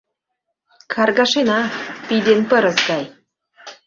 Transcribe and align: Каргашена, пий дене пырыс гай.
Каргашена, 0.93 1.59
пий 2.05 2.21
дене 2.27 2.43
пырыс 2.49 2.77
гай. 2.89 3.03